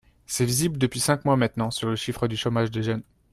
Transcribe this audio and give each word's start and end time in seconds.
C’est 0.25 0.45
visible 0.45 0.79
depuis 0.79 0.99
cinq 0.99 1.25
mois 1.25 1.37
maintenant 1.37 1.69
sur 1.69 1.87
le 1.87 1.95
chiffre 1.95 2.27
du 2.27 2.35
chômage 2.35 2.71
des 2.71 2.81
jeunes. 2.81 3.03